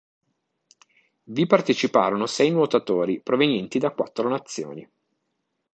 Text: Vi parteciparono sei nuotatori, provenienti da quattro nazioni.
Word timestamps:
Vi 1.25 1.45
parteciparono 1.45 2.25
sei 2.25 2.49
nuotatori, 2.49 3.21
provenienti 3.21 3.77
da 3.77 3.91
quattro 3.91 4.27
nazioni. 4.29 4.89